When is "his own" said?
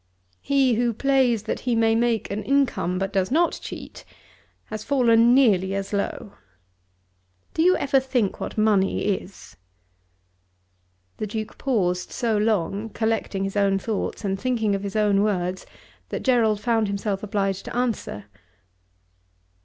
13.43-13.77, 14.81-15.21